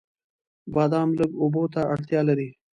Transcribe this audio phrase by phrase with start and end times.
[0.73, 2.49] بادام لږو اوبو ته اړتیا لري.